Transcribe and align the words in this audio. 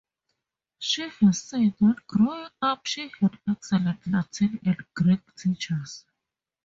She 0.79 1.07
has 1.07 1.43
said 1.43 1.75
that 1.79 2.07
growing 2.07 2.49
up 2.59 2.87
she 2.87 3.09
had 3.19 3.37
excellent 3.47 4.07
Latin 4.07 4.59
and 4.65 4.83
Greek 4.95 5.21
teachers. 5.35 6.05